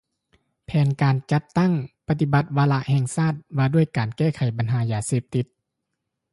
[0.65, 1.73] ແຜນການຈັດຕັ້ງ
[2.07, 5.45] ປະຕິບັດວາລະແຫ່ງຊາດ ວ່າດ້ວຍການແກ້ໄຂບັນຫາຢາເສບຕິດ